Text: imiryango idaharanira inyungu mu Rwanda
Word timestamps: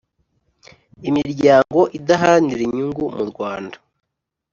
imiryango 1.09 1.79
idaharanira 1.97 2.61
inyungu 2.67 3.03
mu 3.15 3.23
Rwanda 3.31 3.77